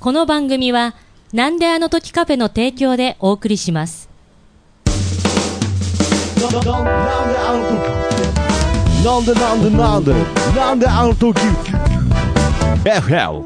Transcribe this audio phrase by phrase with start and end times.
[0.00, 0.94] この番組は、
[1.34, 4.08] なんであの時カフェの提供でお送りします。
[6.40, 8.08] なんであの時
[9.04, 10.14] なんでなんでなんで
[10.56, 11.38] なんであの時
[12.82, 13.42] FL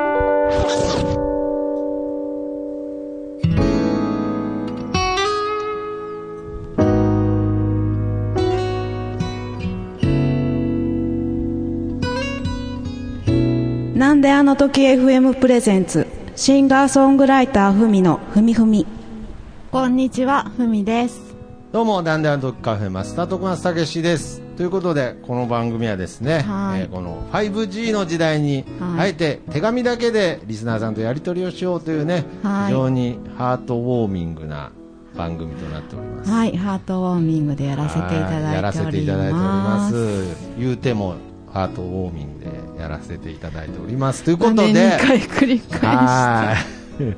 [13.98, 18.86] なんであの時 FM プレゼンツシンガーソングライターふみのふみふみ
[19.70, 21.34] こんにちはふみです
[21.70, 24.40] どうも、なんであの時カフェマスター徳松たけしです。
[24.56, 34.70] ということで、この番組はですね、はいえーこの 5G の時代に、はいあえて手紙だけでリスナーさんとやり取りをしようというね、はい非常にハートウォーミングな
[35.16, 36.30] 番組となっております。
[36.30, 40.36] はいハートウォーミングでやらせていただいておりせていただいておりまますす。
[40.58, 41.14] 言うても、
[41.52, 42.50] ハートウォーミングで
[42.84, 44.22] やらせていただいております。
[44.24, 46.54] ということで、2回繰り返しは
[47.00, 47.16] い。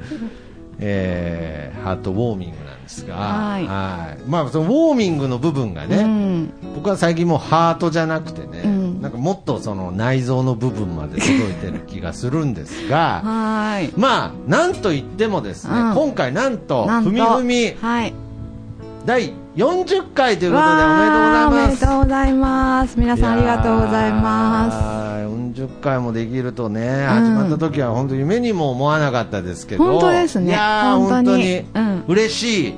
[0.79, 3.66] えーハートウォーミングなんですが、はい。
[3.66, 4.29] はい。
[4.29, 6.52] まあ、そのウォーミングの部分がね、うん。
[6.74, 9.01] 僕は最近もうハートじゃなくてね、うん。
[9.01, 13.93] なんかもっとその内臓の部分まで届いてる気がするんですが、はーい。
[13.96, 15.95] まあ、なんといってもですね、うん。
[15.95, 17.73] 今回なんと、ふみふみ。
[17.80, 18.15] はい。
[19.04, 21.80] 第40回ということでおめでとうございわーおめます。
[21.80, 25.16] でとうございます皆さんありがとうございますす。
[25.57, 30.48] 40回もできるとね、始まった時は本当夢にも思わなかったですけど、本当ですね。
[30.48, 32.74] いやー本当に本当嬉しい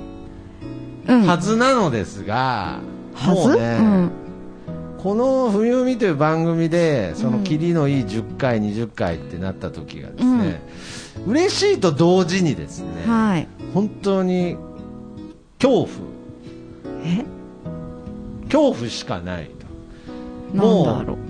[1.09, 1.27] うん。
[1.27, 2.79] はずなのですが、
[3.27, 4.11] もうね、うん。
[4.99, 10.63] この「ふみふみ」という番組でそのうん切りのいい10回、20回ってなった時がですね、
[11.27, 13.49] 嬉しいと同時にですね、はい。
[13.75, 14.57] 本当に
[15.61, 15.89] 恐怖。
[17.05, 17.25] え？
[18.45, 19.51] 恐怖しかない
[20.53, 20.57] と。
[20.57, 21.28] なんだろう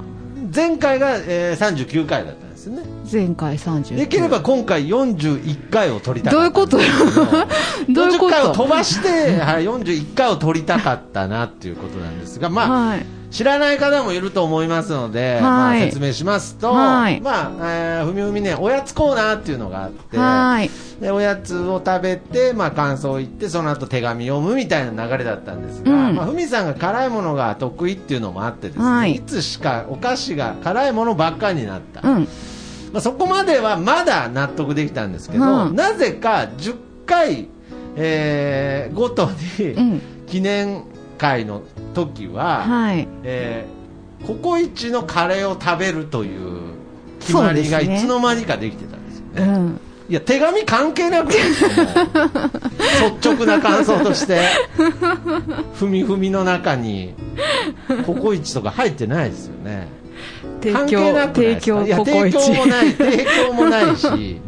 [0.55, 2.83] 前回が、えー39回だったんですよね。
[3.11, 8.29] 前回30できれば今回41回を取りたかったんですけどういうこと？
[8.29, 15.43] 40回を飛ばして、はい、41回を取りたかったなっていうことなんですが、まあ、はい知らない方もいると思いますので、はい。
[15.43, 17.21] まあ、説明しますと、はい。
[17.21, 20.71] まあ、えーふみふみね、おやつコーナーっていうのがあって、はい。
[21.01, 26.17] でおやつを食べて、まあ、感想を言って、その後手紙読むみたいな流れだったんですが、うん。
[26.17, 29.13] まあ、ふみさんが辛いものが得意っていうのもあってですね、はい。
[29.17, 32.09] い、つしかお菓子が辛いものばっかりになった。
[32.09, 32.29] うん。
[32.93, 37.49] まあ、そこまではまだ納得できたんですけど、うんなぜか10回、
[37.97, 39.29] えーごと
[39.59, 40.01] に、うん。
[40.27, 40.85] 記念
[41.19, 41.63] 会の
[41.95, 43.07] 時は、はい。
[43.25, 43.79] えー
[44.27, 46.59] ココイチのカレーを食べるという
[47.21, 49.53] 決まりがいつの間にかできてたんですよね。
[49.53, 49.81] うん。
[50.09, 51.39] いや、手紙関係なく 率
[53.31, 54.41] 直な感想として、
[55.75, 57.15] ふみふみの中に、
[58.07, 59.87] ココイチとか入ってないですよね。
[60.61, 62.05] 提関係な供くないですか？
[62.05, 64.41] 提供もない提供もないし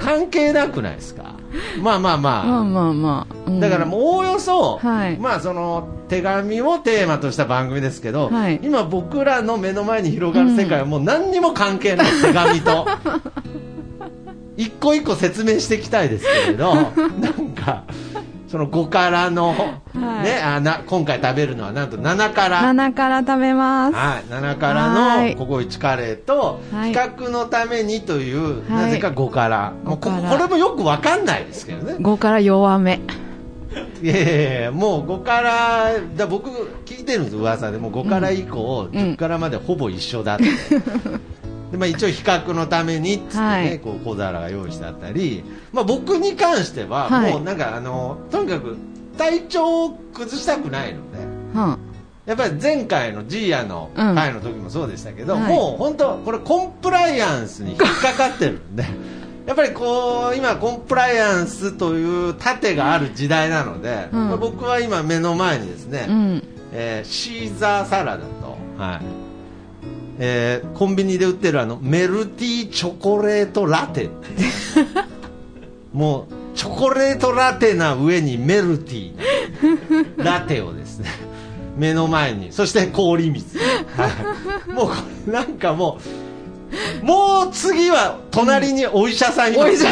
[0.00, 1.34] 関係なくないですか？
[1.80, 3.60] まあまあまあ、まあまあまあ、うん。
[3.60, 5.16] だからもうおおよそ、はい。
[5.18, 8.60] まあその手紙をテーマとした番組ですけど、はい。
[8.62, 12.86] 今僕らの目の前に広がる世界はもう何にも関係ない、手紙と
[14.56, 16.74] 一個一個説明していきたいですけれど
[17.20, 17.84] なんか
[18.48, 20.24] その5からの、はい。
[20.24, 23.96] ねあな今回食べるのはなんと7から7から食べます。
[23.96, 25.34] はい、7からはい。
[25.34, 26.92] のココイチカレーと、はい。
[26.92, 28.84] 比較のためにという、はい。
[28.84, 31.94] なぜか5から、もうこ5からこれもよくわかんないですけどね。
[31.94, 33.00] 5から弱め。
[34.02, 36.50] いやいやいやもう5から、だ僕
[36.84, 38.98] 聞いてるんです、噂で、もう5から以降、うん。
[38.98, 40.44] 10からまでほぼ一緒だって。
[41.70, 43.80] でまあ、一応比較のためにっつってね、はい。
[43.80, 47.32] こう小皿が用意してあったり、まあ、僕に関しては、はい。
[47.32, 48.76] もうなんかあのとにかく
[49.18, 51.18] 体調を崩したくないので、
[51.58, 51.78] は
[52.24, 54.14] やっぱり前回のジーヤのうん。
[54.14, 55.42] 会の時もそうでしたけど、はい。
[55.52, 58.84] もう本当これコンプライアンスに引っかかってるんで
[59.46, 64.28] やっぱりこう今コンプライアンスという盾がある時代なので、うん。
[64.28, 66.42] まあ僕は今目の前にですね、うん。
[66.72, 69.25] えーシーザーサラダと、はい
[70.18, 74.10] えーコンビニで売ってるあのメルティーチョコレートラテ。
[75.92, 79.16] もうチョコレートラテな上にメルティ。
[79.16, 81.08] ーラテをですね。
[81.76, 82.52] 目の前に。
[82.52, 84.08] そして氷水、は
[84.68, 84.94] い、もうこ
[85.26, 86.02] れなんかもう
[87.02, 89.86] もう次は隣にお医者さんいます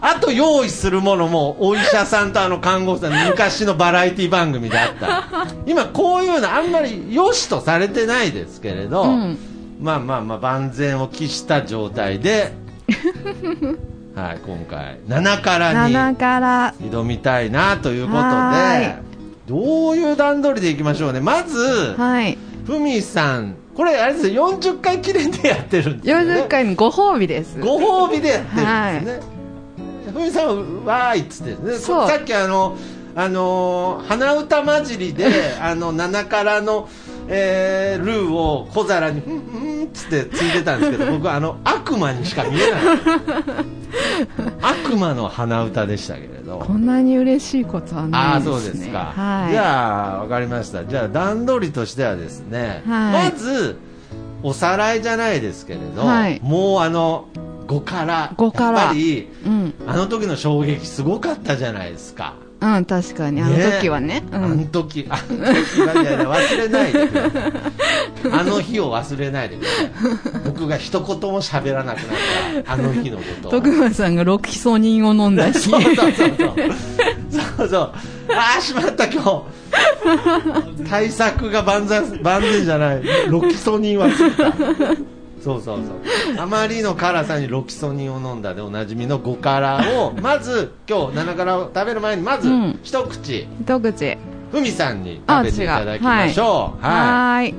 [0.00, 5.46] あと用意するものもお医者さんとあの看護師さん昔のバラエティ番組であった。
[5.66, 9.38] 今こういうのあんまり良しとされてないですけれど、うん。
[9.80, 12.52] まあまあまあ万全を期した状態で
[14.14, 16.74] はい今回7からに7から。
[16.80, 18.96] 挑みたいなということはで
[19.46, 21.20] どういう段取りでいきましょうね。
[21.20, 22.38] まずはい。
[22.66, 27.58] ふみさんこれあれですよ40回記念でやってるんですよ、ね、40回のご褒美です。
[27.58, 29.26] ご褒美でやってるんです
[30.06, 31.78] ね、ふみさんはわーいっつってね。
[31.78, 32.76] さっきあの
[33.14, 35.26] あのー鼻歌混じりで
[35.60, 36.88] あの7からの、
[37.34, 42.80] えールーを小皿に「うんうん」っつってついてたんですけど 僕はあの悪魔にしか見えない。
[44.60, 46.58] 悪魔の鼻歌でしたけれど。
[46.58, 48.52] こんなに嬉しいことはああないですね。
[48.52, 49.52] そうですか、はい。
[49.52, 50.84] じゃあ分かりました。
[50.84, 53.30] じゃあ段取りとしてはですね、はい。
[53.30, 53.78] まず
[54.42, 56.40] おさらいじゃないですけれど、はい。
[56.42, 57.26] もうあの
[57.66, 58.80] 5から5から。
[58.80, 59.74] やっぱりうん。
[59.86, 63.42] あの時の衝撃すごかったじゃないですかうん確かに。
[63.42, 64.22] あの時はね。
[64.30, 67.52] うあのん時あの時はいやいや忘れないでください。
[68.32, 69.90] あの日を忘れないでください。
[70.44, 72.02] 僕が一言も喋らなくな
[72.60, 73.50] ったあの日のことを。
[73.50, 76.08] 徳間さんがロキソニンを飲んだしそうそうそう。
[76.08, 76.36] そう
[77.58, 77.68] そう。
[77.68, 77.92] そう
[78.34, 80.88] ああしまった今日。
[80.88, 83.02] 対策が万全万全じゃない。
[83.28, 84.08] ロキソニンは
[85.42, 86.40] そうそうそう。
[86.40, 92.78] あまりの辛さにロキソニンを飲んだでおなじみの5辛をまず今日7辛を食べる前にまずうん。
[92.82, 93.46] 一口。
[93.60, 94.18] 一口。
[94.52, 96.84] ふみさんに食べていただきましょう。
[96.84, 97.54] はい。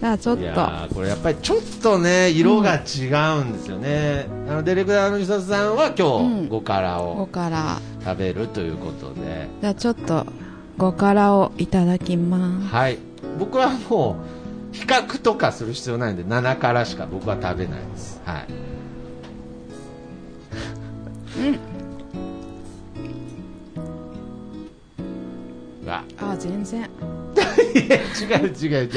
[0.00, 0.44] じゃあちょっい、と。
[0.44, 3.08] いやーこれやっぱりちょっとね色が違
[3.40, 6.42] うんですよね、あのディレクターの伊佐さんは今うん。
[6.44, 10.26] 日5辛をから食べるということで、じゃあちょっと
[10.78, 12.66] 5辛をいただきます。
[12.68, 12.98] はい。
[13.38, 14.43] 僕はもう
[14.74, 18.20] 比較とかする必要ないんで7辛しか僕は食べないです。
[18.24, 18.46] はい。
[21.38, 21.42] う
[25.84, 25.88] ん。
[25.88, 26.02] わ。
[26.20, 26.82] あ全然。
[27.74, 27.96] いや
[28.40, 28.90] 違う違う違う。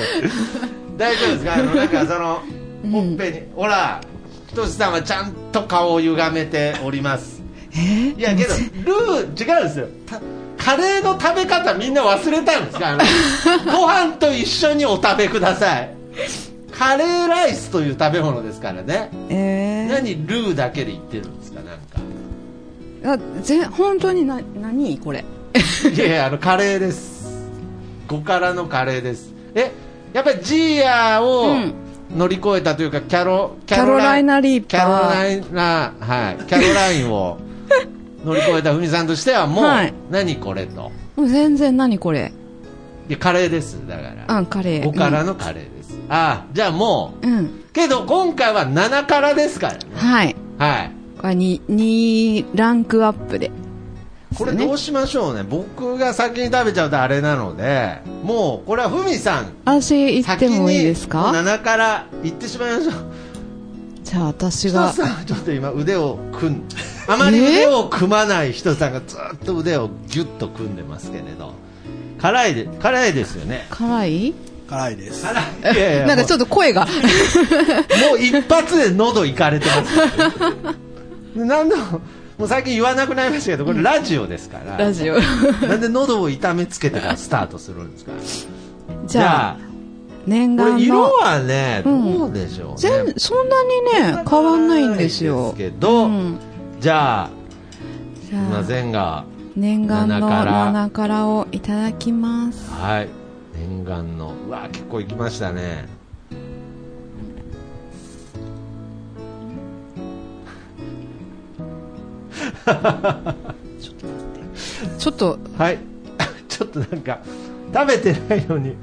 [0.97, 1.53] 大丈夫ですか？
[1.53, 2.41] あのなんかその
[2.83, 2.91] うん。
[2.91, 4.01] ほっぺに、ほら
[4.47, 7.41] ひとしさんはちゃんと顔を歪めております。
[7.75, 8.13] え？
[8.17, 8.53] いやけど
[8.83, 9.87] ルー違うんですよ。
[10.07, 10.19] た
[10.67, 13.03] カレーの食べ方みんな忘れたんですかあの
[13.71, 15.89] ご飯と一緒にお食べください。
[16.77, 19.09] カレーライスという食べ物ですからね。
[19.29, 21.73] え何ルーだけで言ってるんですかな
[23.13, 23.23] んか。
[23.23, 25.23] ー、あぜ本当にな何これ？
[25.95, 27.29] いやいやあのカレーです。
[28.09, 29.31] 5辛のカレーです。
[29.55, 29.71] え
[30.11, 31.73] やっぱりジーヤをうん。
[32.17, 36.43] 乗り越えたというかキャロキキャロライナリーキャロパーライナはい。
[36.45, 37.37] キャロラインを
[38.25, 39.93] 乗り越えたふみさんとしてはもう、はい。
[40.09, 40.91] 何これと。
[41.15, 42.31] もう全然何これ。
[43.09, 44.25] いやカレーですだから。
[44.27, 44.83] あカレー。
[44.83, 49.79] 5辛のカレーです、ああじゃあもううん、うん、けど今回は7辛ですからね。
[49.95, 50.35] はい。
[50.57, 50.91] はい。
[51.19, 53.51] これに2ランクアップで。
[54.37, 55.43] これどうしましょうね。
[55.43, 62.93] 僕が先に食べちゃうとあれなのでもうこれはふみさん私行ってもいいですか？7から行ってしまいましょう
[64.09, 64.93] じゃあ私人が。
[64.93, 66.63] さんはちょっと今腕を組ん
[67.09, 71.53] あまり腕を組まない人さんがずっと腕をギュッと組んでますけれど。
[72.21, 73.67] 辛いで辛いですよね。
[73.69, 74.33] 辛い？
[74.69, 75.23] 辛いです。
[75.23, 75.43] 辛い。
[75.75, 76.85] いやいや なんかちょっと声が。
[76.85, 79.85] もう一発で喉いかれてま
[81.35, 81.39] す。
[81.45, 81.83] なんでも
[82.37, 84.77] もう最近言わなくなりましたけどこれラジオですから。
[84.77, 85.19] ラジオ。
[85.19, 88.11] なんで喉を痛めつけてからスタートするんですか。
[89.05, 89.66] じゃあ
[90.27, 91.13] 念願の。
[91.13, 92.19] はね、うん。
[92.19, 92.75] どうでしょうね。
[92.77, 93.69] 全そんなに
[94.15, 95.45] ね変わんないんですよ。
[95.45, 96.37] ですけど、うん。
[96.79, 97.29] じゃあ
[98.21, 99.25] じすいまゃあせんが
[99.55, 102.69] 念願の七辛七辛をいただきます。
[102.71, 103.07] はい。
[103.57, 104.33] 念願の。
[104.47, 105.87] うわ結構いきましたね。
[114.99, 115.39] ちょっと。
[115.57, 115.79] はい。
[116.49, 117.19] ちょっとなんか
[117.73, 118.75] 食べてないのに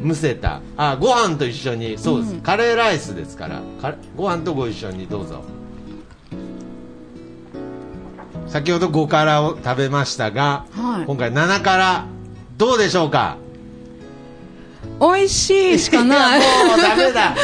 [0.00, 0.60] むせた。
[0.76, 1.98] あご飯と一緒に。
[1.98, 2.40] そうです、うん。
[2.40, 3.60] カレーライスですから。
[3.80, 5.42] かご飯とご一緒にどうぞ。
[8.48, 11.06] 先ほど5辛を食べましたが、はい。
[11.06, 12.04] 今回7辛
[12.58, 13.36] どうでしょうか？
[15.00, 16.40] 美味しいしかない。
[16.40, 17.34] やもうダメだ。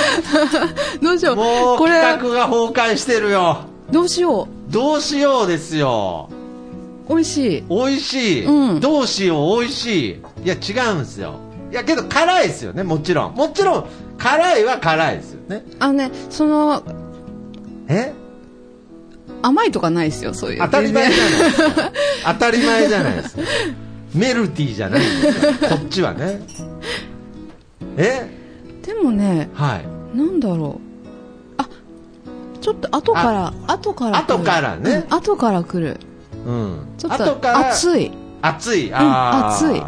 [1.00, 1.36] どうしよう。
[1.36, 3.60] もうこれ企画が崩壊してるよ。
[3.90, 6.28] どうしよどうしようですよ。
[7.08, 7.64] う美味しい。
[7.68, 8.80] 美味しい、うん。
[8.80, 9.60] どうしよう。
[9.60, 10.44] 美味しい。
[10.44, 13.34] いや違うんですよいやけど辛いですよねもちろん。
[13.34, 13.86] もちろん
[14.18, 15.64] 辛いは辛いですよね。
[15.78, 16.82] あのねその
[17.88, 18.12] え？
[19.42, 20.60] 甘いとかないですよそういう。
[20.60, 21.42] 当たり前じゃない。
[21.42, 21.92] ですか
[22.32, 23.42] 当たり前じゃないですか
[24.14, 25.52] メルティーじゃないんですよ。
[25.68, 26.40] こっちはね。
[27.96, 28.30] え？
[28.82, 30.16] でもねはい。
[30.16, 30.80] なんだろ
[31.58, 31.60] う。
[31.60, 31.68] あ
[32.60, 35.06] ちょっと後から後から後からね。
[35.10, 35.98] うん後から来る。
[36.46, 36.86] うん。
[36.96, 38.12] ちょっ後からと熱い。
[38.40, 38.90] 熱い。
[38.94, 39.66] あー。
[39.66, 39.82] 熱い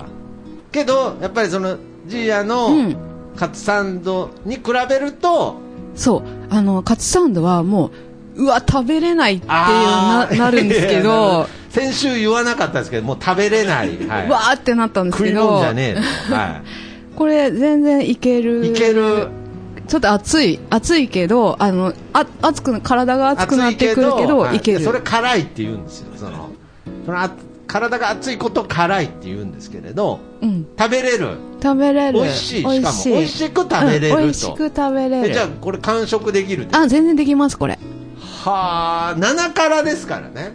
[0.72, 3.08] けどやっぱりそのジーヤのうん。
[3.38, 5.60] カツサンドに比べると、
[5.94, 6.22] そう。
[6.50, 7.92] あのカツサンドはも
[8.34, 11.46] ううわ食べれないっていうななるんですけど。
[11.70, 14.26] 先週言わなかったですけどもう食べれない、 はい。
[14.26, 16.62] うわーってなったんです食いけど物じゃねえと、は
[17.14, 18.66] これ全然いける。
[18.66, 19.28] い、いける。
[19.86, 24.56] ちょっと暑い、暑いけど、あの、あ、熱くな、体が熱くなってくるけど、はい。
[24.56, 24.80] いける。
[24.84, 26.50] それ辛いって言うんですよその。
[27.06, 27.30] そのあ
[27.68, 30.66] 体が熱いことを辛いって言うんですけれどうん。
[30.76, 31.36] 食べれる。
[31.62, 32.20] 食べれる。
[32.20, 32.56] 美味しい。
[32.58, 32.82] しかも美
[33.24, 34.16] 味しく食べれると。
[34.16, 34.22] うん。
[34.22, 35.28] 美味しく食べれる。
[35.28, 37.78] えじゃあこれ完食できるあ、全然できます、これ。
[38.44, 40.52] はあ7辛ですからね。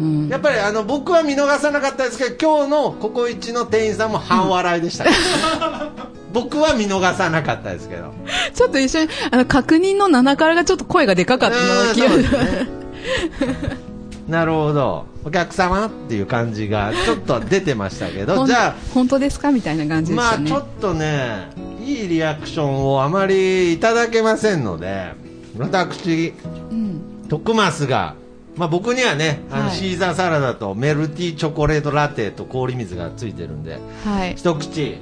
[0.00, 0.28] うん。
[0.28, 5.90] やっぱりあの僕は見逃さなかったですけど今日のココイチの店員さんも半笑いでしたから、
[6.32, 8.12] 僕は見逃さなかったですけど。
[8.54, 13.89] ちょっと一緒に、あの、確認の7からがちょっと声がでかかったのうんが気がすね
[14.30, 20.50] なるほどお客様っていう感じがちょっと出てましたけどじゃ本当ですかみたいな感あじでしたね。
[20.50, 21.48] まあちょっとね
[21.84, 25.12] いいリアクションをあまりいただけませんので
[25.58, 26.32] 私
[26.70, 27.00] うん。
[27.28, 28.14] 徳増が、
[28.56, 34.34] まあ、僕にはねあのはいシーザーサラダとメルティーチョコレートラテと氷水がついてるんではい。
[34.36, 34.96] 一口い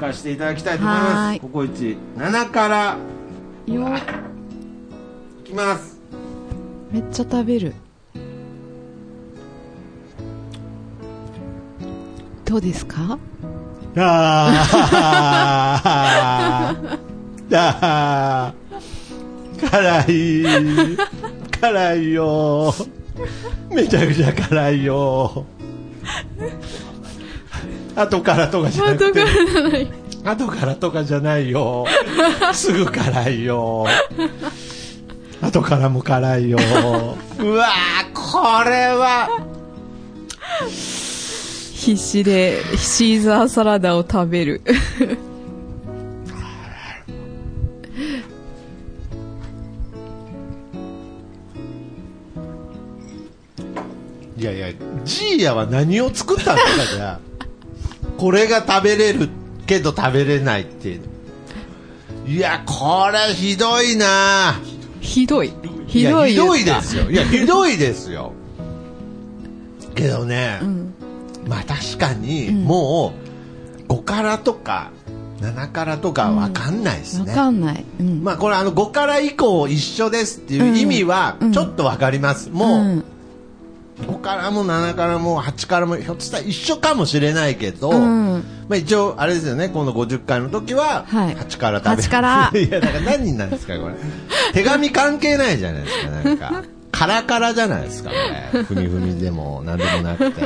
[0.00, 2.96] かしていただきたいと思いますココイチ7から
[3.66, 3.88] よ
[5.44, 5.98] いきます
[6.90, 7.74] めっちゃ食べる。
[12.48, 13.18] どうですか？
[13.96, 16.98] あー。
[17.56, 19.70] あー。
[19.70, 20.96] 辛い。
[21.60, 22.74] 辛いよ。
[23.70, 25.44] めちゃくちゃ辛いよ。
[27.96, 29.24] 後からとかじゃなくて。
[30.24, 31.84] 後からとかじゃないよ。
[32.52, 33.86] すぐ辛いよ。
[35.42, 36.58] 後からも辛いよ。
[37.40, 39.28] うわーこれは
[41.78, 44.62] 必死でシーザーサラダを食べる。
[54.36, 54.72] いやいや、
[55.04, 57.20] ジーヤは何を作ったんですか、じゃあ。
[58.18, 59.28] これが食べれる
[59.66, 61.02] けど食べれないっていう。
[62.26, 64.60] いや、これひどいな
[65.00, 65.52] ひどい。
[65.86, 67.08] ひどいやひどいですよ。
[67.08, 68.32] いや、ひどいですよ。
[69.94, 70.77] けどね、うん。
[71.98, 72.64] まあ確かに、うん。
[72.64, 73.12] も
[73.88, 74.90] う、5辛とか、
[75.40, 77.34] 7辛とかわかんないですわね。
[77.34, 77.84] かんない。
[78.00, 78.22] うん。
[78.24, 81.52] まあこれあの5辛以降一緒ですっていう意味はうん。
[81.52, 82.50] ちょっとわかります。
[82.50, 83.04] もう、うん。
[84.00, 88.44] 5からも7からも8からもひょっとしたら一緒かもしれないけど、うん。
[88.68, 89.68] まあ、一応あれですよね。
[89.68, 91.36] 今度50回の時ははい。
[91.36, 92.50] 8から食べる、8から。
[92.58, 93.94] いやだから何人なんですかこれ。
[94.54, 96.64] 手紙関係ないじゃないですかなんか。
[96.90, 98.16] カラカラじゃないですかこ
[98.54, 98.62] れ。
[98.64, 100.42] ふみふみでも何でもなくて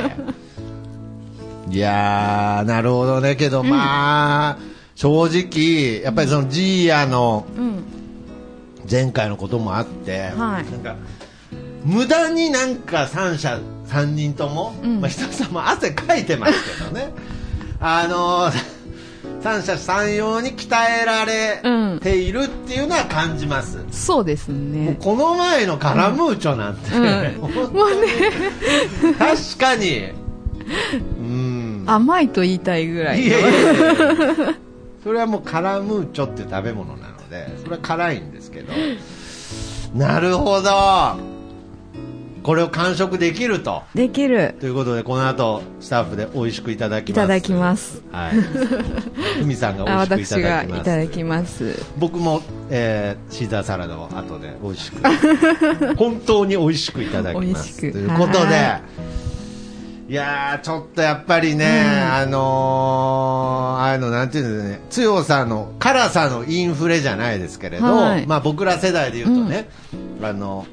[1.69, 4.57] いやーなるほどねけど、まあ
[4.95, 7.83] 正直やっぱりそのジーヤのうん。
[8.89, 10.71] 前回のこともあって、はい。
[10.71, 10.95] なんか
[11.85, 15.01] 無駄になんか3社3人とも、うん。
[15.01, 17.13] まあ、久さんも汗かいてますけどね。
[17.79, 18.53] あのー
[19.41, 20.67] 三者三様に鍛
[21.01, 21.61] えられ
[21.99, 24.97] ているっていうのは感じます、そうですもうね。
[25.01, 27.41] この前のカラムーチョなんて、うん。
[27.53, 30.11] 本当に確かに。
[31.17, 31.22] うん
[31.85, 33.25] 甘いと言いたいぐらいの。
[33.25, 34.55] いやいやいや
[35.03, 38.71] それはもうカラムーチョっていう食べ物なのでそれは辛いんですけど。
[39.93, 41.33] なるほど。
[42.43, 43.83] これを完食できると。
[43.95, 44.55] できる。
[44.59, 47.11] ということでこの後スタッフで美味しくいただきます。
[47.11, 48.01] いただきます。
[48.11, 48.31] はい。
[49.39, 50.81] ふみさんがあ美味しくい私がただきます。
[50.81, 51.85] いただきます。
[51.97, 55.95] 僕も、えーシーザーサラダを後で美味しく。
[55.95, 57.79] 本当に美味しくいただきます。
[57.79, 58.81] ということでは
[60.09, 61.65] いやーちょっとやっぱりね、
[62.11, 68.27] あのーあのなんていうんですかね強さの辛さのインフレじゃないですけれど、はい。
[68.27, 69.69] まあ僕ら世代で言うとね、
[70.21, 70.65] あの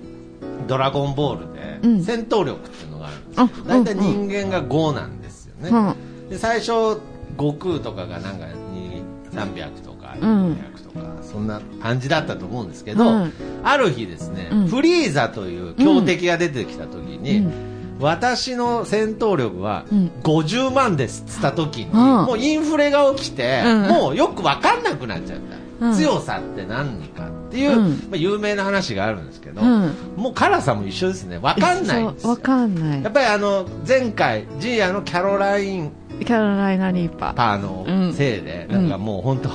[0.66, 2.02] ドラゴンボールでうん。
[2.04, 6.28] 戦闘力っていうのがあるんですけど、あ大体人間が5なんですよね、うん。
[6.28, 7.00] で最初
[7.36, 10.52] 悟空とかがなんかに300とかうん。
[10.54, 13.32] 400とか、そんな感じだったと思うんですけど、うん。
[13.62, 14.66] ある日ですね、うん。
[14.66, 17.69] フリーザという強敵が出てきた時に、うん
[18.00, 20.10] 私の戦闘力はうん。
[20.22, 21.94] 50万ですっつった時に、ん。
[21.94, 23.82] もうインフレが起きて、うん。
[23.88, 25.38] もうよく分かんなくなっちゃっ
[25.78, 25.94] た、うん。
[25.94, 27.90] 強さって何かっていう、うん。
[27.90, 29.94] まあ、有名な話があるんですけど、うん。
[30.16, 31.38] もう辛さも一緒ですね。
[31.38, 32.28] 分かんないんですよ。
[32.28, 33.02] そうわかんない。
[33.02, 33.12] やっ。
[33.12, 35.92] ぱりあの前回ジーヤのキャロライン
[36.24, 37.34] キャロライナリーパー。
[37.34, 38.88] パーのせいで、うん。
[38.88, 39.48] なんかもう本当、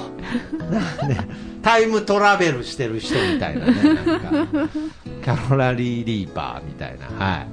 [0.66, 1.28] なんね、
[1.62, 4.70] タイムトラベルしてる人みたいなね、なんか、
[5.24, 7.48] キャロラリー・リーパーみたいな、はい。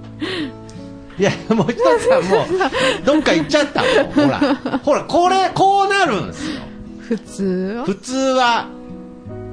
[1.23, 2.47] いや、もう一つはもう、
[3.07, 4.41] どっか行っちゃったほら。
[4.83, 6.57] ほら、これ、こうなるんですよ。
[6.99, 7.45] 普通
[7.79, 7.85] は？
[7.85, 8.67] 普通は、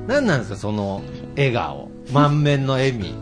[0.08, 1.04] 何なんですか、その
[1.38, 1.92] 笑顔。
[2.12, 3.14] 満面の笑み。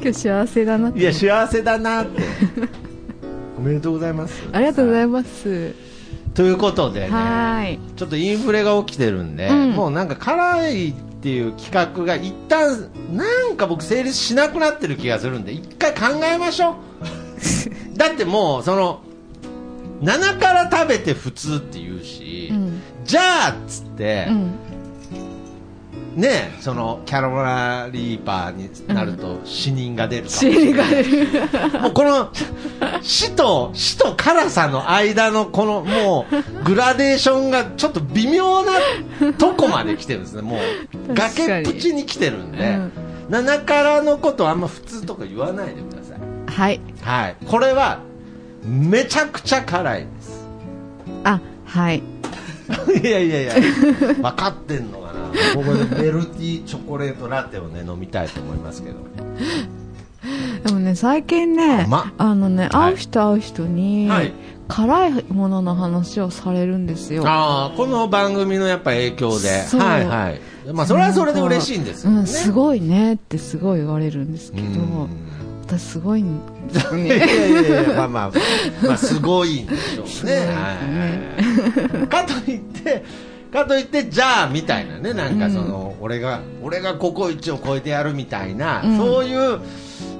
[0.00, 1.00] 今日幸せだなって。
[1.00, 2.22] いや、幸せだなって。
[3.58, 4.44] おめでとうございます。
[4.52, 5.74] ありがとうございます。
[6.34, 7.80] ということでね、はい。
[7.96, 16.74] ちょっとインフレが起きてるんで、うんもうなんか辛いっていう企画が一旦なんか僕成立しなくなってる気がするんで一回考えましょう
[17.96, 19.02] だってもうその
[20.02, 22.82] 7から食べて普通って言うし、うん。
[23.04, 24.50] じゃあっつって、うん。
[26.16, 30.90] ねそのキャロラリーパーになると死人が出るかもしシれない。
[30.90, 31.80] ーが出る。
[31.80, 32.32] もうこの
[33.02, 38.72] 死と死と辛さの間のこのもうグラデーションがちょっと微妙な
[39.38, 40.42] とこまで来てるんですね。
[40.42, 42.92] もう崖っぷちに来てるんで、うん。
[43.30, 46.20] 七辛のことあんま普通とか言わないでください。
[46.46, 46.80] はい。
[47.00, 47.36] はい。
[47.46, 48.00] これは
[48.64, 50.46] めちゃくちゃ辛いです。
[51.24, 52.02] あ、はい。
[53.02, 53.54] いやいやいや。
[53.54, 55.01] 分かってんの
[55.54, 58.96] ここでメルティーチョコレートラテをね飲みたいと思いますけど
[60.64, 62.92] でもね、最近ね、まあのね、はい。
[62.92, 64.32] 会う人会う人に、はい。
[64.68, 67.24] 辛いものの話をされるんですよ。
[67.26, 69.48] ああこの番組のやっぱ影響で。
[69.50, 70.40] はいはい。
[70.72, 75.08] まあそれはそれで嬉しいんですよね、うん、すごいねってすごい言われるんですけど、うん。
[75.66, 77.08] 私すごいんですいね。
[77.18, 78.32] やいやいやまあまあ、
[78.86, 80.40] まあ、すごいんでしょうね。
[80.40, 80.46] ね。
[81.90, 82.06] はい。
[82.06, 83.04] かといって、
[83.52, 89.60] かといって、じゃあ、みたいなね、なんかその、俺が、俺がココイチを超えてやるみたいな、うんそういう、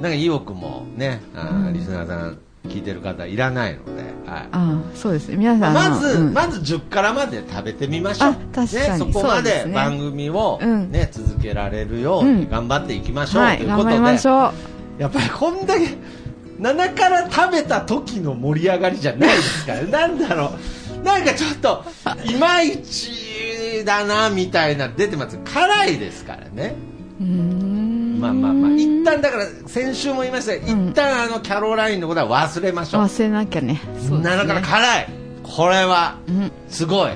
[0.01, 4.49] なんか意欲もね、あリスナーさん聞いてる方いらないので、はい。
[4.53, 5.37] あそうですね。
[5.37, 5.75] 皆さん。
[5.75, 8.29] まず、うんまず10辛まで食べてみましょう。
[8.31, 13.95] あ確かにね、そこまで番組を、うんね、続けられるようにうん頑張っていきましょう、はい、ということで。
[13.95, 14.53] 頑張りましょ
[14.99, 15.03] う。
[15.03, 15.87] やっぱりこんだけ
[16.61, 20.53] 7から食べた時の盛り上がりじゃないですからなんだろ
[21.01, 21.85] うなんかちょっと
[22.25, 23.11] いまいち
[23.85, 25.39] だなみたいな出てます。
[25.39, 26.75] 辛いですからね。
[27.21, 30.57] まあまあまあ一旦だから先週も言いました。
[30.67, 30.89] が、うん。
[30.91, 33.03] 一旦あのキャロラインのことは忘れましょう。
[33.03, 33.81] 忘れなきゃね。
[33.85, 35.09] そうですね7から辛い。
[35.43, 36.53] これはうん。
[36.69, 37.13] すごい。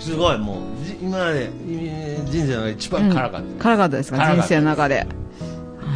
[0.00, 3.46] すごいもうじ今までえー人生の中で一番辛かった、うん。
[3.58, 4.32] 辛かったですか？
[4.34, 5.06] 人生の中で。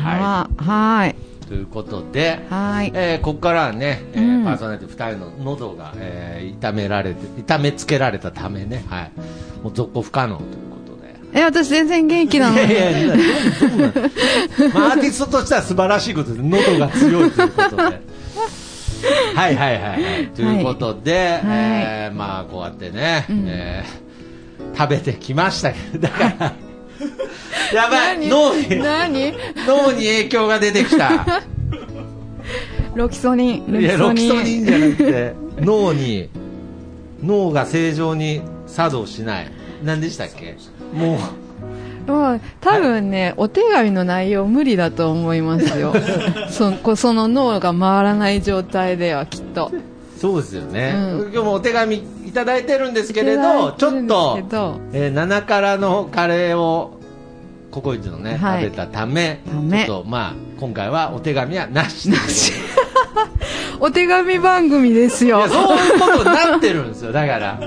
[0.04, 1.16] はははい。
[1.48, 2.92] ということではい。
[2.94, 4.44] えーここからはね、えーうん。
[4.44, 9.10] パーソナリティ2人の喉が、えー痛められて痛めつけられたためね、はい、
[9.62, 11.14] もう続行不可能ということで。
[11.40, 12.72] え、私全然元気なのに。
[12.72, 17.82] いやいやどうど まあ、アーティストとしては素晴らしいことで喉が強いということで。
[17.82, 17.94] はい
[19.34, 20.28] はいはいはい。
[20.34, 24.06] ということで、えーまあこうやってね、うんえー
[24.78, 26.52] 食べてきましたけど、だから、
[27.72, 28.28] やばい何？
[28.28, 29.32] 脳に、何？
[29.66, 31.42] 脳に影響が出てきた。
[32.94, 33.80] ロキソニン。
[33.80, 36.28] いや、ロキソニンじゃなくて、脳に、
[37.22, 39.50] 脳が正常に作動しない。
[39.82, 40.56] 何でしたっけ？
[40.92, 41.18] も
[42.08, 45.94] う、もう多分ね、お手紙の内容無理だと思いますよ。
[46.50, 49.72] そこその脳が回らない状態ではきっと。
[50.18, 50.94] そうですよね。
[50.96, 56.98] うん今日もお手紙いただいてるんですけれど、ちょっと、どえー、7辛のカレーを、
[57.70, 62.16] ココイチのね、はい食べたため、ためちょっと、まあ、今回はお手紙はなしで。
[63.78, 65.46] お手紙番組ですよ。
[65.48, 67.58] そういうことになってるんですよ、だから。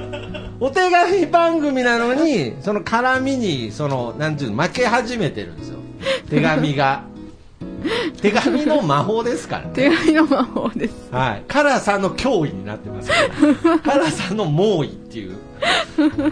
[0.60, 5.80] お手紙番組なのに、その絡みに、その、なんていうの、負け始めてるんですよ。
[6.30, 7.04] 手紙が。
[8.22, 9.72] 手紙の魔法ですからね。
[9.74, 10.94] 手紙の魔法です。
[11.12, 11.44] はい。
[11.48, 13.80] 辛さの脅威になってますから。
[14.02, 15.38] 辛さの猛威っていう、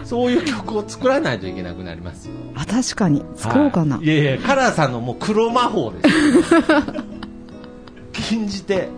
[0.04, 2.32] そういう曲を作らないといけなくなりますよ。
[2.54, 3.24] あ、確かに。
[3.34, 3.96] 作ろうかな。
[3.96, 6.60] はいいやいや、辛さのもう黒魔法ですよ。
[8.12, 8.88] 禁じて。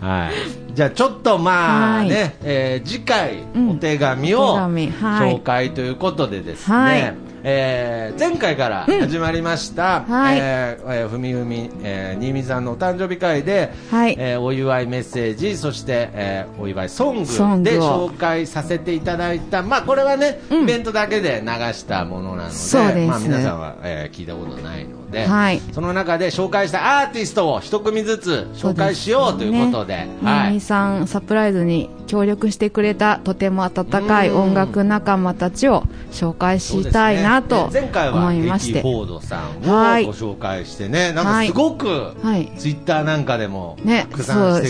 [0.00, 0.59] はい。
[0.74, 2.08] じゃあちょっとまあはい。
[2.08, 3.70] ね、えー次回うん。
[3.70, 4.34] お手紙。
[4.34, 7.14] おを紹介ということでですね、はい。
[7.42, 10.38] えー前回から始まりました、はい。
[10.38, 14.16] えーえーふみふみ、えー新見さんのお誕生日会で、はい。
[14.18, 17.26] えーお祝いメッセージ、そして、えーお祝いソング
[17.62, 20.62] で紹介させていただいた、まあこれはね、うん。
[20.64, 25.60] イベントだけで流したものなので、まあ皆さんは、えー聞いたことないので、はい。
[25.72, 30.60] その中で紹介したアーティストを一組ずつ紹介しようということで、はい。
[30.60, 34.40] さんサプライズに協力してくれたとても温かいうん。
[34.40, 37.72] 音楽仲間たちを紹介したいなとね。
[37.72, 42.52] で前回は思いまヘキして、フォードさんをはいご紹介してね、なんかすごく、はい。
[42.56, 44.06] ツイッターなんかでもね、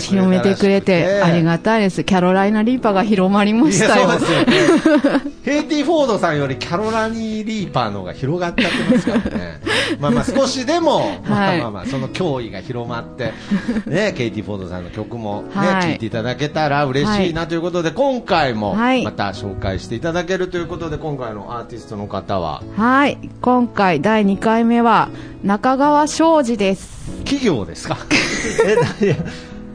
[0.01, 2.03] 広めてくれてありががたいです。
[2.03, 4.09] キャロライナ・リーパーが広まりましたよ。
[5.43, 9.61] ケイティ・フォードさんよりキャロライナ・リーパーの方が広がっちゃってますからね。
[9.99, 13.33] まあまあ少しでも、まあまあまあ、その脅威が広まって、
[13.85, 15.83] ね、ケイティ・フォードさんの曲もね、はい。
[15.83, 19.03] 聴いていただけたら嬉しいなということで、今回もはい。
[19.03, 23.17] また紹介していただけるということで、今回のアーティストの方は、はい。
[23.41, 25.09] 今回第2回目は
[25.43, 26.91] 中川庄司です。
[27.23, 27.97] 企業ですか？
[29.01, 29.15] え、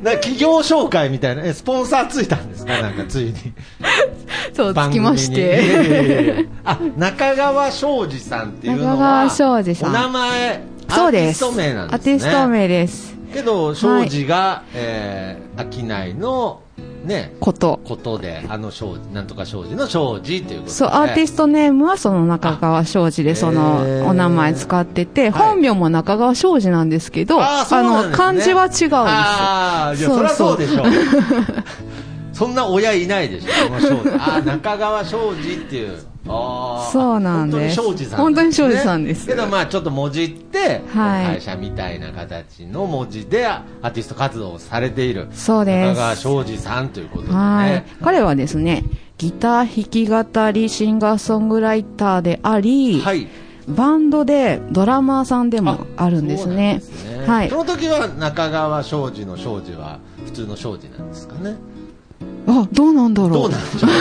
[0.03, 2.81] な企業紹介みたいな、え、スポンサーついたんですか？
[2.83, 3.35] なんかついに。
[4.55, 6.47] そう、つきまして。
[6.65, 11.45] あ、中川庄司さんっていうのは、中川庄司さんお名前、そうです。
[11.45, 11.93] アーティスト名なんですね。
[11.93, 13.15] アーティスト名です。
[13.33, 16.61] けど、庄司が、えー、商いの、
[17.07, 17.81] ね、こと。
[17.85, 20.71] ことで、あの庄司、なんとか庄司の庄司っていうことで。
[20.71, 28.90] そう、アーティストネームはその中川庄司で、そのお名前使ってて、はい本名も中川庄司なんですけど、あーそうなんですねの、漢字は違うんですよ。
[28.99, 30.83] ああ、そりゃそうでしょ。
[32.33, 34.11] そんな親いないでしょ、庄司。
[34.19, 35.99] ああ、中川庄司っていう。
[36.29, 36.91] ああ。
[36.93, 45.29] そうなんです本当に庄司さん、本当に庄司さんですけど、まあ、ちょっと文字って、はい会社みたいな形の文字で、アーティスト活動をされている。
[45.33, 47.35] そうです中川庄司さんということでね。
[47.35, 47.85] はい。
[48.03, 48.85] 彼はですね、
[49.19, 53.29] ギター弾き語りシンガーソングライターであり、はい。
[53.69, 56.81] バンドでドラマーさんでもあるんですね。
[57.09, 57.57] ねはいそ。
[57.57, 61.57] の時は中川庄司の庄司は普通の庄司なんですかね。
[62.47, 63.33] あ、どうなんだろう。
[63.33, 63.91] どうなんでしょう。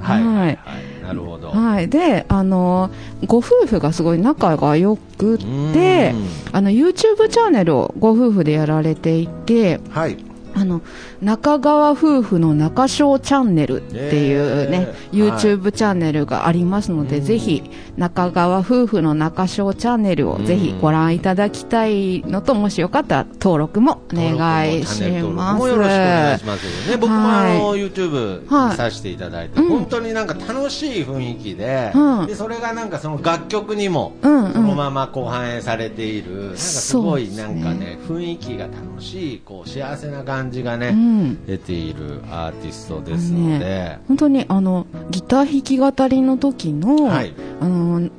[0.00, 0.24] はい。
[0.24, 0.58] ははいい。
[1.04, 1.50] なるほど。
[1.50, 1.88] はい。
[1.88, 2.90] で、あの、
[3.26, 10.16] ご夫婦がすごい仲が良くってうん、あの、YouTube チャンネルをご夫婦でやられていて、はい。
[10.54, 10.80] あの、
[11.22, 15.16] 中川夫婦の中小チャンネルっていうね、え。
[15.16, 17.62] ー YouTube チャンネルがありますので、うんぜひ、
[17.96, 25.02] 中川夫婦の中小チャンネルをぜひご覧いただきたいのと、もしよかったら登録もお願いし
[25.34, 25.58] ます。
[25.58, 26.96] もよろしくお願いしますよね。
[26.96, 29.68] 僕もあの、は YouTube させていただいて、うん。
[29.68, 32.26] 本当になんか楽しい雰囲気で、うん。
[32.26, 34.52] で、それがなんかその楽曲にも、うんうん。
[34.52, 41.09] そのままこう反映されている、なんかすごいなんかね、雰囲気が楽しい、こう幸せな感じがね、うん
[41.46, 47.34] 出ているアーティストですので、ね本当にあのギター弾き語りの時の、はい。
[47.60, 48.10] あの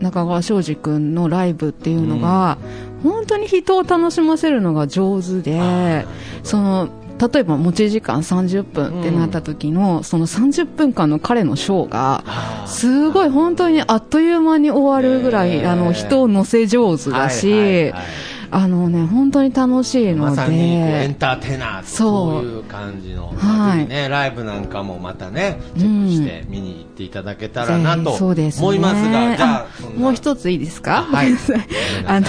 [0.00, 2.56] 中川庄司君のライブっていうのが、
[3.02, 6.06] 本当に人を楽しませるのが上手で
[6.42, 6.88] その
[7.32, 12.24] 例えば持ち時間30分ってなった時の、その30分間の彼のショーが
[12.66, 18.02] すごい本当にあっという間に終わるぐらい、ねあの人を乗せ上手だし、はいはいはい
[18.52, 22.42] あのね本当に楽しいので、まさにエンターテイナーとそう。
[22.42, 23.86] いう感じの、はい。
[23.86, 28.34] ね、ライブなんかもまたね、チェックして見に行っていただけたらなと思
[28.74, 30.00] いますが、じゃああそんな。
[30.00, 31.28] もう一ついいですか、はい。
[32.06, 32.26] あの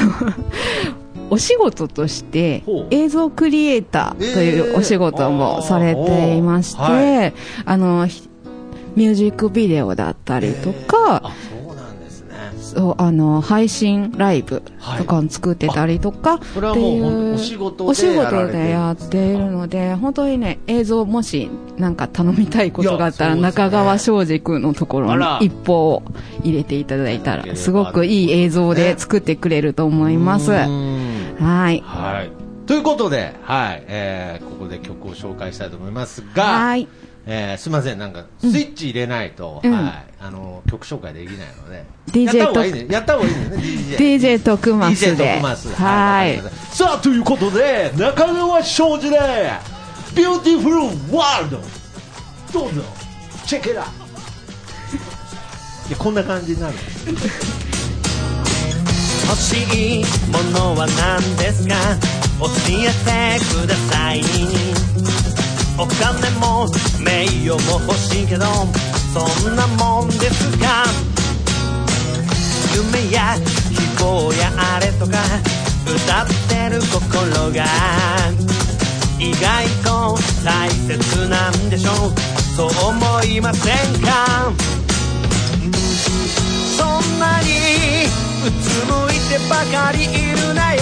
[1.30, 7.24] お仕事として映像クリエイターというお仕事もされていまして、えー。
[7.26, 7.34] は
[7.66, 8.30] あのひ
[8.96, 11.30] ミュージックビデオだったりとか、あそう。
[11.30, 11.61] なんですね
[12.74, 14.64] そうあの配信ライブ
[14.98, 26.04] とかを作ってたりとか、それはもうお仕事でお仕事でやっているので本当にね映像もしなんか頼みたいことがあったらね中川庄司君のところに一報を
[26.44, 30.52] 入れていただいたらすごくいい映像で作ってくれると思います。
[30.52, 31.82] うはい。
[31.86, 32.32] はい。
[32.68, 33.84] ということで、はい。
[33.88, 36.88] えー、ここで曲を紹介したいと思いますが、はい。
[37.28, 39.72] えー、すみません、なんかスイッチ入れないと、うん。
[39.72, 43.98] はい、あの曲紹介できないので、DJ やった方がいいね、やった方がいいね、DJ。
[44.40, 45.34] DJ 徳マス DJ で。
[45.36, 45.74] 徳マス。
[45.76, 49.20] はいさあということで中川庄司で
[50.16, 50.76] 「Beautiful
[51.16, 51.58] World」
[52.54, 52.82] どうぞ。
[53.46, 53.84] チェケラ。
[53.84, 53.86] い
[55.92, 56.74] やこんな感じになる。
[59.30, 61.76] 欲しいものは何ですか？
[62.40, 64.22] 教えてください
[65.82, 66.68] お金も
[67.00, 68.46] 名誉も欲しいけど
[69.12, 70.86] そんなもんですか
[72.76, 73.36] 夢や
[73.98, 75.18] 希望やあれとか
[75.88, 77.66] 歌ってる心が
[79.20, 82.14] 意外と大切なんでしょう。
[82.56, 84.52] そう思いませんか？
[86.78, 87.50] そんなに
[88.46, 90.82] うつむいてばかりいるなよ。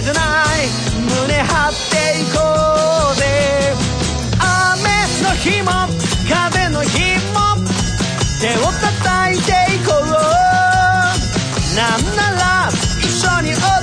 [0.00, 0.68] いじゃない。
[1.26, 2.40] 胸張っていこ
[3.12, 3.22] うぜ。
[4.40, 4.80] 雨
[5.22, 5.70] の日も
[6.28, 7.38] 風の日も
[8.40, 10.04] 手を叩いていこう。
[11.76, 12.68] なんなら
[13.00, 13.79] 一緒に踊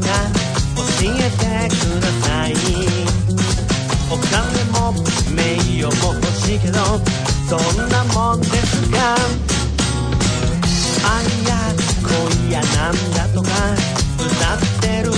[0.00, 0.06] か
[0.76, 2.50] 教えてください。
[4.10, 4.92] お金も
[5.34, 5.38] 名
[5.80, 6.78] 誉も欲しいけど
[7.48, 8.96] そんなもんですか？
[11.04, 11.08] 愛
[11.46, 11.50] や
[12.02, 13.48] 恋やなんだとか
[14.18, 15.16] 歌ってる方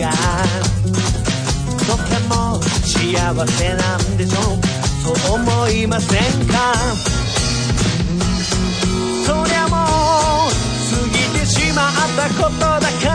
[0.00, 0.02] が。
[1.86, 2.32] とても
[2.82, 4.58] 幸せなんでしょう。
[5.04, 6.54] そう思いませんか？
[9.26, 9.74] そりゃも
[10.48, 13.13] う過ぎてしまったことだから。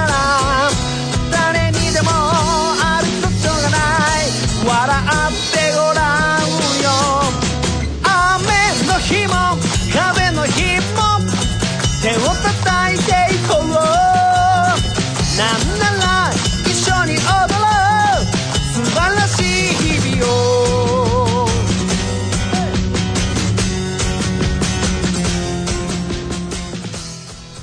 [4.69, 5.28] ない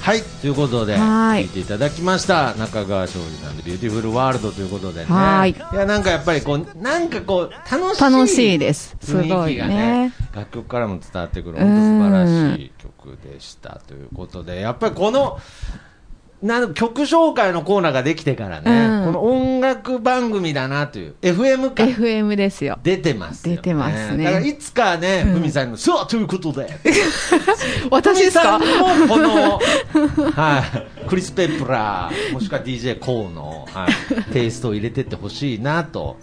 [0.07, 0.23] はい。
[0.23, 1.47] ということではい。
[1.47, 2.55] 聞いていただきました。
[2.55, 5.07] 中川庄司さんで「ビューティフルワールド」ということでね。
[5.07, 5.57] はい。
[5.75, 8.97] やなんかやっぱりこうなんかこう楽しい楽しいです。
[9.03, 10.12] す雰ごいね。
[10.33, 13.81] 楽曲からも伝わってくる本当素晴らしい曲でした。
[13.85, 15.40] ということでやっぱりこの
[16.47, 19.05] なん曲紹介のコーナーができてからね、うん。
[19.07, 21.83] この音楽番組だなという FM か。
[21.83, 22.79] FM ですよ。
[22.83, 24.25] 出てますよ、ね、出てますね。
[24.25, 26.69] だからいつかねふみ、さんの「さあということで。
[27.91, 28.59] 私ですか？
[28.59, 29.59] ふみさんもこの、
[30.33, 30.63] は
[31.05, 36.17] い、クリス・ペプラーもしくは DJ コーの、はい、テイストを入れてってほしいなと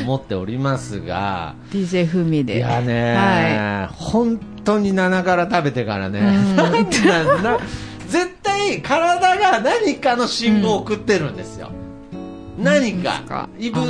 [0.00, 1.56] 思っておりますが。
[1.72, 2.58] DJ ふみで。
[2.58, 6.20] いやね、は本当に7から食べてからね、
[6.56, 7.58] なんだな
[8.70, 11.70] 絶対体が何かの信号を送ってるんですよ、
[12.58, 13.22] 何か。
[13.26, 13.86] か異物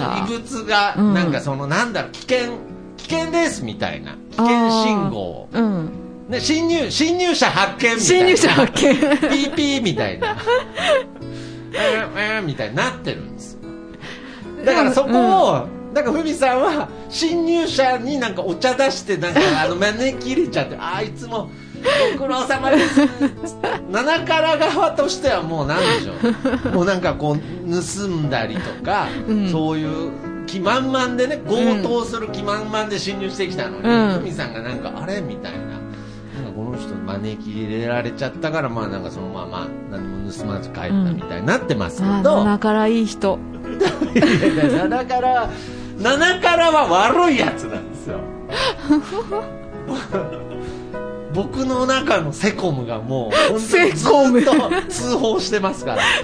[0.64, 1.14] がうん。
[1.14, 2.58] なんかそのなんだろう危険
[2.96, 4.16] 危険ですみたいな。
[4.30, 5.62] 危険信号あー。
[5.62, 5.90] うん。
[6.28, 8.00] ね、侵入侵入者発見みたいな。
[8.00, 8.94] 侵入者発見。
[8.98, 10.36] ピーピーみたいな。
[11.74, 13.60] えーえーみたいになってるんですよ。
[14.64, 21.50] だからそこを、なんかふみさんは侵入者になんかお茶出してなんかあの招き入れちゃってあいつも
[22.18, 23.00] ご苦労様です。
[23.90, 26.12] 七から側としてはもうなんでしょ
[26.70, 26.74] う。
[26.74, 29.48] もうなんかこう盗んだりとか、うん。
[29.50, 30.12] そういう
[30.46, 34.32] 気満々でね強盗する気満々で侵入してきたのに、うん。
[34.32, 35.58] さんがなんかあれみたいな。
[35.58, 43.38] なんかこの人招き入れられちゃったからまあなんかそのまま何も盗まず帰ったみたいになってますけあど、ーからいい人。
[44.14, 45.50] いやいや七から
[45.98, 48.20] 七からは悪いやつなんですよ
[51.34, 54.52] 僕の中のセコムがもう 本当にずセコムっと
[54.88, 56.02] 通報してますから。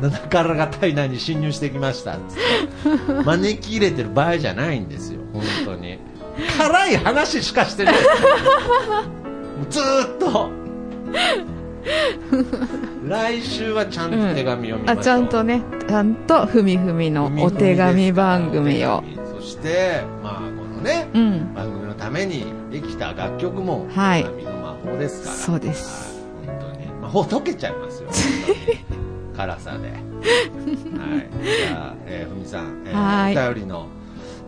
[0.00, 2.12] 七からが体内に侵入してきました。
[2.12, 5.98] っつって招き入れてる場合じゃないんですよ本当に。
[6.58, 7.94] 辛い話しかしてない。
[9.70, 10.50] ずーっと。
[13.06, 19.02] 来週はちゃんと手紙を見ましょう、あちゃんとねちゃんとふみふみのお手紙番組を。
[19.38, 21.54] そしてまあこのね、うん。
[21.54, 24.24] 番組のためにできた楽曲もはい。
[24.24, 25.36] 神の魔法ですから。
[25.36, 26.20] そうです。
[26.44, 26.56] はい。
[26.58, 26.88] 本当に。
[27.00, 28.10] 魔法溶けちゃいますよ。
[29.36, 29.90] 辛さで。
[29.90, 29.98] はい。
[30.00, 33.38] じゃあ、えー、ふみさん、えーはい。
[33.38, 33.86] お便りの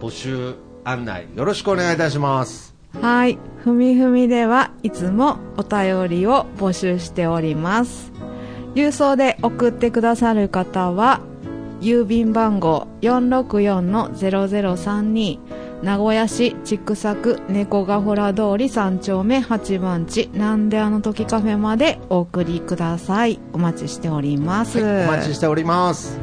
[0.01, 2.75] 募集案内よろしくお願いいたします。
[3.01, 3.39] はい。
[3.63, 8.11] ふみふみではいつもお便りを募集しております。
[8.75, 11.21] 郵送で送ってくださる方は、
[11.81, 15.39] 郵便番号464-0032
[15.83, 23.39] 名古屋市千種区猫ヶ原通り3丁目8番地なんであの時カフェまでお送りください。
[23.53, 24.81] お待ちしております。
[24.81, 26.19] はいお待ちしております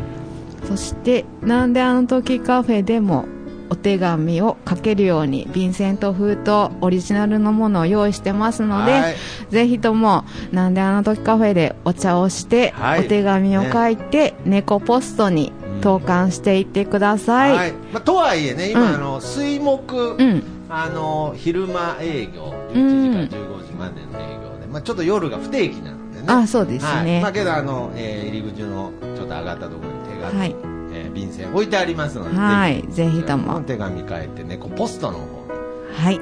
[0.67, 3.25] そして、なんであの時カフェでも
[3.69, 9.15] お手紙を書けるように、便箋と封筒、オリジナルのものを用意してますので、はい
[9.49, 15.51] ぜひとも、なんであの時カフェでお茶をして、はいお手紙を書いて、猫ポストに
[15.83, 17.55] 投函していってください。
[17.55, 17.71] はい。
[17.91, 18.87] まあ、とはいえね今、うん。
[18.95, 20.43] あの水木、うん。
[20.69, 22.81] あの昼間営業うん。
[22.81, 26.25] 11時から15時までの営業で、まあ、ちょっと夜が不定期なのでね。
[26.27, 27.05] あ、そうですはい。
[27.05, 27.21] ね。
[27.21, 30.55] まあ、けどあの、えー入り口のちょっと上がったところに手紙、はい。
[30.93, 32.83] えー便箋置いてありますので、はい。
[32.89, 33.59] ぜひとも。
[33.61, 36.19] 手紙書いて猫ポストの方に、はい。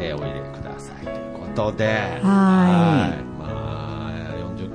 [0.00, 1.86] えーお入れくださいということで。
[1.86, 2.22] はい。
[2.22, 3.35] まあ40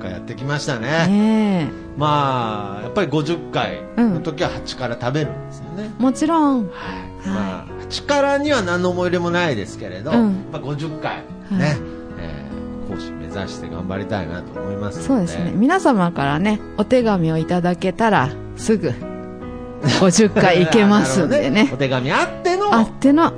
[0.02, 1.06] 回やってきましたね。
[1.06, 6.02] ねまあやっぱり50回の時は8から食べるんですよね、え。
[6.02, 6.70] もちろん、は
[7.24, 7.28] い。
[7.28, 10.46] まあ、8からには何の思い入れもないですけれど、うん。
[10.52, 11.18] まあ、50回
[11.50, 11.76] ね、はい。
[12.18, 12.62] えー
[12.92, 15.52] 講師目指して頑張りたいなと思いますそうですね。
[15.54, 18.92] 皆様からね、お手紙をいただけたら、すぐ、
[19.82, 21.70] 50回いけますんで なるほどね。
[21.72, 21.76] お。
[21.76, 22.74] 手紙あっての。
[22.74, 23.32] あっての、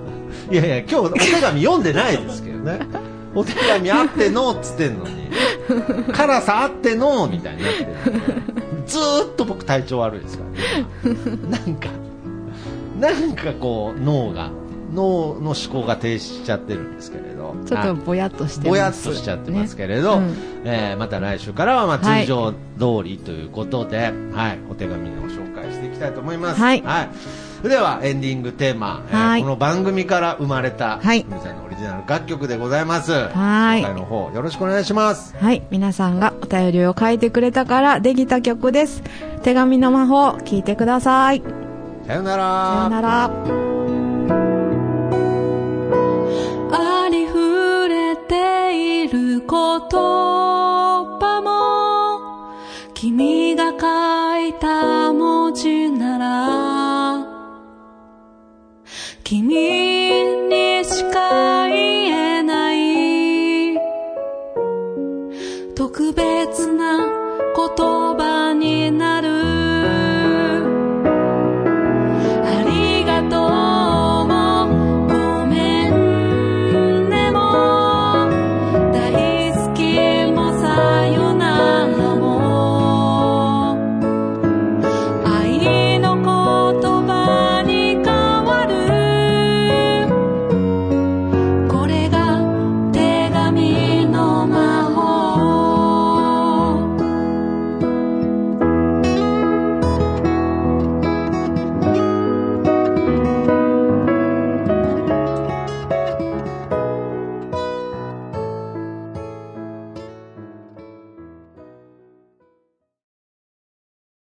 [0.50, 2.80] いやいや今日お手紙読んでないですけどね。
[3.34, 5.23] お手紙あってのっつってんのに
[6.12, 7.92] 辛さあってのみたいになってる。
[8.86, 10.44] ずーっと僕体調悪いですか
[11.04, 11.16] らね。
[11.50, 11.88] なんか
[13.00, 14.50] なんかこう脳が
[14.92, 17.34] 脳の思考が停止しちゃってるんですけれど。
[17.66, 18.68] ちょっとぼやっとしてます。
[18.68, 20.26] ぼやっとしちゃってますけれど、ね。
[20.26, 22.22] うんえーまた来週からはまあはい。
[22.22, 22.56] 通常通
[23.04, 26.60] りということで、はいお手紙を紹介していきたいと思います。
[26.60, 26.82] はい。
[27.62, 29.42] それではエンディングテーマ、えーはい。
[29.42, 31.24] この番組から生まれた、はい。
[31.24, 33.12] のジナル楽曲でございます。
[33.12, 35.36] はい今回の方、よろしくお願いします。
[35.36, 35.62] はい。
[35.70, 39.02] 皆さんがお便りを書いてくれたからできた曲です。
[39.42, 41.42] 手紙の魔法、聞いてください。
[42.06, 42.44] さよなさら。
[42.84, 43.24] よなら。
[46.76, 52.54] ありふれている言葉も
[52.94, 53.76] 君が書
[54.48, 57.26] いた文字なら
[59.22, 59.44] 君
[60.48, 61.53] にしか